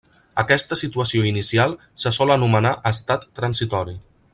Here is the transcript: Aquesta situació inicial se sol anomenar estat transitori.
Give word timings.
Aquesta 0.43 0.77
situació 0.79 1.27
inicial 1.33 1.77
se 2.05 2.13
sol 2.19 2.37
anomenar 2.39 2.75
estat 2.95 3.33
transitori. 3.43 3.99